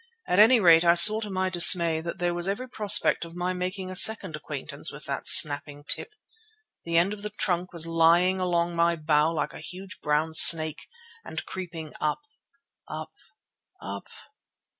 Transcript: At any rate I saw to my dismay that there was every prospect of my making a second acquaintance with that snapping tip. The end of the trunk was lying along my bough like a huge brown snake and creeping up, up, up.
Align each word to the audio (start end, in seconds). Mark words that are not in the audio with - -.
At 0.27 0.39
any 0.39 0.59
rate 0.59 0.83
I 0.83 0.95
saw 0.95 1.21
to 1.21 1.29
my 1.29 1.51
dismay 1.51 2.01
that 2.01 2.17
there 2.17 2.33
was 2.33 2.47
every 2.47 2.67
prospect 2.67 3.23
of 3.23 3.35
my 3.35 3.53
making 3.53 3.91
a 3.91 3.95
second 3.95 4.35
acquaintance 4.35 4.91
with 4.91 5.05
that 5.05 5.27
snapping 5.27 5.83
tip. 5.87 6.15
The 6.85 6.97
end 6.97 7.13
of 7.13 7.21
the 7.21 7.29
trunk 7.29 7.71
was 7.71 7.85
lying 7.85 8.39
along 8.39 8.75
my 8.75 8.95
bough 8.95 9.31
like 9.31 9.53
a 9.53 9.59
huge 9.59 9.99
brown 10.01 10.33
snake 10.33 10.87
and 11.23 11.45
creeping 11.45 11.93
up, 11.99 12.21
up, 12.87 13.11
up. 13.79 14.07